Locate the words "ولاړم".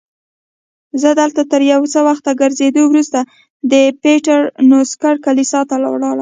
5.93-6.19